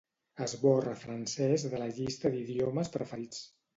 [0.45, 3.45] Esborra francès de la llista d'idiomes preferits.